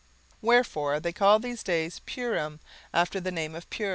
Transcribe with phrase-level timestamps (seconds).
[0.31, 2.59] 17:009:026 Wherefore they called these days Purim
[2.91, 3.89] after the name of Pur.